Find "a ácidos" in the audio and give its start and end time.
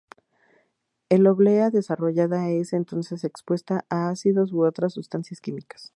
3.87-4.51